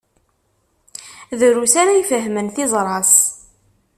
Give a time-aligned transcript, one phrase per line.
[1.39, 3.13] Drus ara ifehmen tiẓra-s.